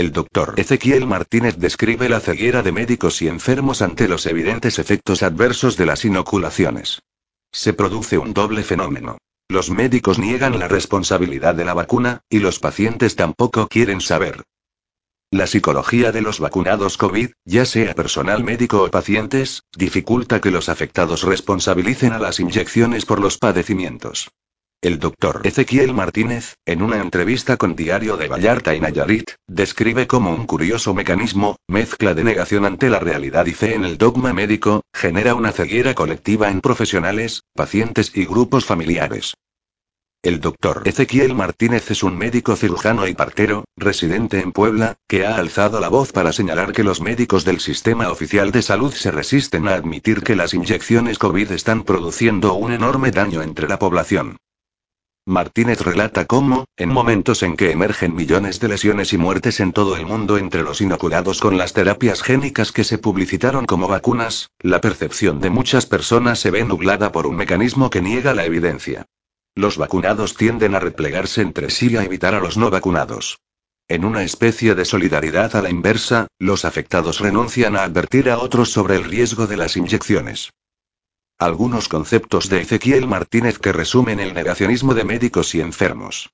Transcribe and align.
El 0.00 0.12
doctor 0.12 0.54
Ezequiel 0.56 1.06
Martínez 1.06 1.58
describe 1.58 2.08
la 2.08 2.20
ceguera 2.20 2.62
de 2.62 2.72
médicos 2.72 3.20
y 3.20 3.28
enfermos 3.28 3.82
ante 3.82 4.08
los 4.08 4.24
evidentes 4.24 4.78
efectos 4.78 5.22
adversos 5.22 5.76
de 5.76 5.84
las 5.84 6.06
inoculaciones. 6.06 7.02
Se 7.52 7.74
produce 7.74 8.16
un 8.16 8.32
doble 8.32 8.62
fenómeno. 8.62 9.18
Los 9.50 9.68
médicos 9.68 10.18
niegan 10.18 10.58
la 10.58 10.68
responsabilidad 10.68 11.54
de 11.54 11.66
la 11.66 11.74
vacuna, 11.74 12.22
y 12.30 12.38
los 12.38 12.60
pacientes 12.60 13.14
tampoco 13.14 13.68
quieren 13.68 14.00
saber. 14.00 14.42
La 15.30 15.46
psicología 15.46 16.12
de 16.12 16.22
los 16.22 16.40
vacunados 16.40 16.96
COVID, 16.96 17.32
ya 17.44 17.66
sea 17.66 17.92
personal 17.92 18.42
médico 18.42 18.82
o 18.82 18.90
pacientes, 18.90 19.64
dificulta 19.76 20.40
que 20.40 20.50
los 20.50 20.70
afectados 20.70 21.24
responsabilicen 21.24 22.14
a 22.14 22.18
las 22.18 22.40
inyecciones 22.40 23.04
por 23.04 23.20
los 23.20 23.36
padecimientos. 23.36 24.30
El 24.82 24.98
doctor 24.98 25.42
Ezequiel 25.44 25.92
Martínez, 25.92 26.56
en 26.64 26.80
una 26.80 27.02
entrevista 27.02 27.58
con 27.58 27.76
Diario 27.76 28.16
de 28.16 28.28
Vallarta 28.28 28.74
y 28.74 28.80
Nayarit, 28.80 29.32
describe 29.46 30.06
como 30.06 30.30
un 30.34 30.46
curioso 30.46 30.94
mecanismo, 30.94 31.56
mezcla 31.68 32.14
de 32.14 32.24
negación 32.24 32.64
ante 32.64 32.88
la 32.88 32.98
realidad 32.98 33.44
y 33.44 33.52
fe 33.52 33.74
en 33.74 33.84
el 33.84 33.98
dogma 33.98 34.32
médico, 34.32 34.80
genera 34.94 35.34
una 35.34 35.52
ceguera 35.52 35.94
colectiva 35.94 36.48
en 36.48 36.62
profesionales, 36.62 37.42
pacientes 37.54 38.12
y 38.14 38.24
grupos 38.24 38.64
familiares. 38.64 39.34
El 40.22 40.40
doctor 40.40 40.80
Ezequiel 40.86 41.34
Martínez 41.34 41.90
es 41.90 42.02
un 42.02 42.16
médico 42.16 42.56
cirujano 42.56 43.06
y 43.06 43.12
partero, 43.12 43.64
residente 43.76 44.40
en 44.40 44.52
Puebla, 44.52 44.96
que 45.06 45.26
ha 45.26 45.36
alzado 45.36 45.78
la 45.80 45.88
voz 45.88 46.10
para 46.12 46.32
señalar 46.32 46.72
que 46.72 46.84
los 46.84 47.02
médicos 47.02 47.44
del 47.44 47.60
sistema 47.60 48.10
oficial 48.10 48.50
de 48.50 48.62
salud 48.62 48.94
se 48.94 49.10
resisten 49.10 49.68
a 49.68 49.74
admitir 49.74 50.22
que 50.22 50.36
las 50.36 50.54
inyecciones 50.54 51.18
COVID 51.18 51.52
están 51.52 51.82
produciendo 51.82 52.54
un 52.54 52.72
enorme 52.72 53.10
daño 53.10 53.42
entre 53.42 53.68
la 53.68 53.78
población. 53.78 54.38
Martínez 55.30 55.80
relata 55.80 56.24
cómo, 56.24 56.64
en 56.76 56.88
momentos 56.88 57.44
en 57.44 57.56
que 57.56 57.70
emergen 57.70 58.16
millones 58.16 58.58
de 58.58 58.66
lesiones 58.66 59.12
y 59.12 59.16
muertes 59.16 59.60
en 59.60 59.72
todo 59.72 59.96
el 59.96 60.04
mundo 60.04 60.38
entre 60.38 60.64
los 60.64 60.80
inoculados 60.80 61.40
con 61.40 61.56
las 61.56 61.72
terapias 61.72 62.20
génicas 62.20 62.72
que 62.72 62.82
se 62.82 62.98
publicitaron 62.98 63.64
como 63.64 63.86
vacunas, 63.86 64.50
la 64.58 64.80
percepción 64.80 65.40
de 65.40 65.50
muchas 65.50 65.86
personas 65.86 66.40
se 66.40 66.50
ve 66.50 66.64
nublada 66.64 67.12
por 67.12 67.28
un 67.28 67.36
mecanismo 67.36 67.90
que 67.90 68.02
niega 68.02 68.34
la 68.34 68.44
evidencia. 68.44 69.06
Los 69.54 69.76
vacunados 69.78 70.34
tienden 70.34 70.74
a 70.74 70.80
replegarse 70.80 71.42
entre 71.42 71.70
sí 71.70 71.92
y 71.92 71.96
a 71.96 72.02
evitar 72.02 72.34
a 72.34 72.40
los 72.40 72.56
no 72.56 72.68
vacunados. 72.68 73.38
En 73.86 74.04
una 74.04 74.24
especie 74.24 74.74
de 74.74 74.84
solidaridad 74.84 75.54
a 75.54 75.62
la 75.62 75.70
inversa, 75.70 76.26
los 76.40 76.64
afectados 76.64 77.20
renuncian 77.20 77.76
a 77.76 77.84
advertir 77.84 78.30
a 78.30 78.38
otros 78.38 78.72
sobre 78.72 78.96
el 78.96 79.04
riesgo 79.04 79.46
de 79.46 79.56
las 79.56 79.76
inyecciones. 79.76 80.50
Algunos 81.40 81.88
conceptos 81.88 82.50
de 82.50 82.60
Ezequiel 82.60 83.06
Martínez 83.06 83.58
que 83.58 83.72
resumen 83.72 84.20
el 84.20 84.34
negacionismo 84.34 84.92
de 84.92 85.04
médicos 85.04 85.54
y 85.54 85.62
enfermos. 85.62 86.28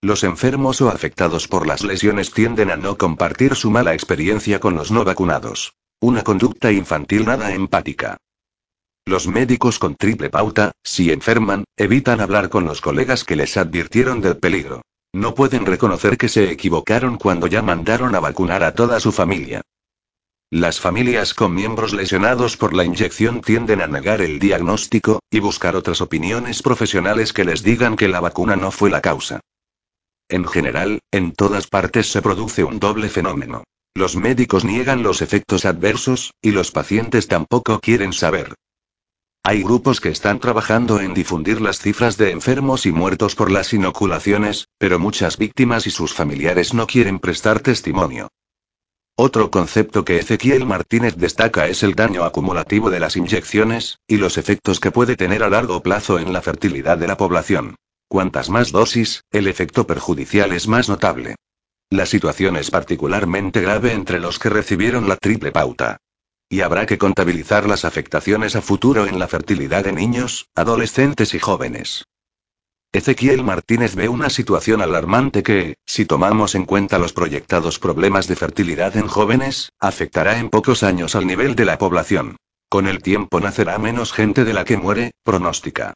Los 0.00 0.22
enfermos 0.22 0.80
o 0.80 0.88
afectados 0.88 1.48
por 1.48 1.66
las 1.66 1.82
lesiones 1.82 2.30
tienden 2.30 2.70
a 2.70 2.76
no 2.76 2.96
compartir 2.96 3.56
su 3.56 3.72
mala 3.72 3.92
experiencia 3.92 4.60
con 4.60 4.76
los 4.76 4.92
no 4.92 5.02
vacunados. 5.02 5.74
Una 5.98 6.22
conducta 6.22 6.70
infantil 6.70 7.26
nada 7.26 7.52
empática. 7.54 8.18
Los 9.04 9.26
médicos 9.26 9.80
con 9.80 9.96
triple 9.96 10.30
pauta, 10.30 10.70
si 10.84 11.10
enferman, 11.10 11.64
evitan 11.76 12.20
hablar 12.20 12.48
con 12.48 12.66
los 12.66 12.80
colegas 12.80 13.24
que 13.24 13.34
les 13.34 13.56
advirtieron 13.56 14.20
del 14.20 14.36
peligro. 14.36 14.82
No 15.12 15.34
pueden 15.34 15.66
reconocer 15.66 16.16
que 16.16 16.28
se 16.28 16.52
equivocaron 16.52 17.18
cuando 17.18 17.48
ya 17.48 17.62
mandaron 17.62 18.14
a 18.14 18.20
vacunar 18.20 18.62
a 18.62 18.74
toda 18.74 19.00
su 19.00 19.10
familia. 19.10 19.62
Las 20.58 20.80
familias 20.80 21.34
con 21.34 21.54
miembros 21.54 21.92
lesionados 21.92 22.56
por 22.56 22.72
la 22.72 22.82
inyección 22.82 23.42
tienden 23.42 23.82
a 23.82 23.86
negar 23.88 24.22
el 24.22 24.38
diagnóstico, 24.38 25.20
y 25.30 25.38
buscar 25.38 25.76
otras 25.76 26.00
opiniones 26.00 26.62
profesionales 26.62 27.34
que 27.34 27.44
les 27.44 27.62
digan 27.62 27.94
que 27.94 28.08
la 28.08 28.20
vacuna 28.20 28.56
no 28.56 28.70
fue 28.70 28.88
la 28.88 29.02
causa. 29.02 29.40
En 30.30 30.46
general, 30.46 31.00
en 31.10 31.32
todas 31.32 31.66
partes 31.66 32.10
se 32.10 32.22
produce 32.22 32.64
un 32.64 32.78
doble 32.78 33.10
fenómeno. 33.10 33.64
Los 33.94 34.16
médicos 34.16 34.64
niegan 34.64 35.02
los 35.02 35.20
efectos 35.20 35.66
adversos, 35.66 36.32
y 36.40 36.52
los 36.52 36.72
pacientes 36.72 37.28
tampoco 37.28 37.78
quieren 37.78 38.14
saber. 38.14 38.54
Hay 39.42 39.62
grupos 39.62 40.00
que 40.00 40.08
están 40.08 40.40
trabajando 40.40 41.00
en 41.00 41.12
difundir 41.12 41.60
las 41.60 41.80
cifras 41.80 42.16
de 42.16 42.30
enfermos 42.30 42.86
y 42.86 42.92
muertos 42.92 43.34
por 43.34 43.50
las 43.50 43.74
inoculaciones, 43.74 44.68
pero 44.78 44.98
muchas 44.98 45.36
víctimas 45.36 45.86
y 45.86 45.90
sus 45.90 46.14
familiares 46.14 46.72
no 46.72 46.86
quieren 46.86 47.18
prestar 47.18 47.60
testimonio. 47.60 48.30
Otro 49.18 49.50
concepto 49.50 50.04
que 50.04 50.18
Ezequiel 50.18 50.66
Martínez 50.66 51.16
destaca 51.16 51.68
es 51.68 51.82
el 51.82 51.94
daño 51.94 52.24
acumulativo 52.24 52.90
de 52.90 53.00
las 53.00 53.16
inyecciones, 53.16 53.98
y 54.06 54.18
los 54.18 54.36
efectos 54.36 54.78
que 54.78 54.90
puede 54.90 55.16
tener 55.16 55.42
a 55.42 55.48
largo 55.48 55.82
plazo 55.82 56.18
en 56.18 56.34
la 56.34 56.42
fertilidad 56.42 56.98
de 56.98 57.06
la 57.06 57.16
población. 57.16 57.76
Cuantas 58.08 58.50
más 58.50 58.72
dosis, 58.72 59.22
el 59.30 59.46
efecto 59.46 59.86
perjudicial 59.86 60.52
es 60.52 60.68
más 60.68 60.90
notable. 60.90 61.36
La 61.88 62.04
situación 62.04 62.56
es 62.56 62.70
particularmente 62.70 63.62
grave 63.62 63.92
entre 63.92 64.20
los 64.20 64.38
que 64.38 64.50
recibieron 64.50 65.08
la 65.08 65.16
triple 65.16 65.50
pauta. 65.50 65.96
Y 66.50 66.60
habrá 66.60 66.84
que 66.84 66.98
contabilizar 66.98 67.66
las 67.66 67.86
afectaciones 67.86 68.54
a 68.54 68.60
futuro 68.60 69.06
en 69.06 69.18
la 69.18 69.28
fertilidad 69.28 69.84
de 69.84 69.92
niños, 69.92 70.50
adolescentes 70.54 71.32
y 71.32 71.38
jóvenes. 71.38 72.04
Ezequiel 72.92 73.44
Martínez 73.44 73.94
ve 73.94 74.08
una 74.08 74.30
situación 74.30 74.80
alarmante 74.80 75.42
que, 75.42 75.76
si 75.84 76.06
tomamos 76.06 76.54
en 76.54 76.64
cuenta 76.64 76.98
los 76.98 77.12
proyectados 77.12 77.78
problemas 77.78 78.26
de 78.26 78.36
fertilidad 78.36 78.96
en 78.96 79.06
jóvenes, 79.06 79.70
afectará 79.78 80.38
en 80.38 80.48
pocos 80.48 80.82
años 80.82 81.14
al 81.14 81.26
nivel 81.26 81.56
de 81.56 81.66
la 81.66 81.78
población. 81.78 82.36
Con 82.68 82.86
el 82.86 83.02
tiempo 83.02 83.40
nacerá 83.40 83.78
menos 83.78 84.12
gente 84.12 84.44
de 84.44 84.54
la 84.54 84.64
que 84.64 84.76
muere, 84.76 85.12
pronóstica. 85.22 85.94